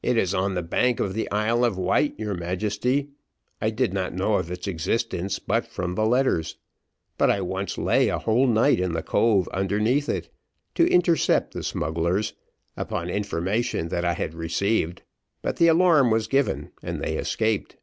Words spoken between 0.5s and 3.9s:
the bank of the Isle of Wight, your Majesty. I